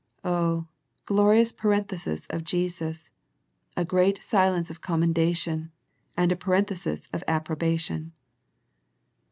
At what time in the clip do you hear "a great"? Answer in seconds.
3.77-4.23